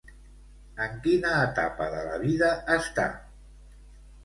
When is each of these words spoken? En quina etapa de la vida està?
En 0.85 0.95
quina 1.03 1.35
etapa 1.51 1.91
de 1.97 2.01
la 2.09 2.17
vida 2.25 2.51
està? 2.79 3.09